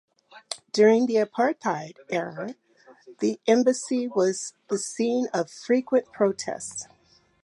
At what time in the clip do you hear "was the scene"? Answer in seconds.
4.07-5.27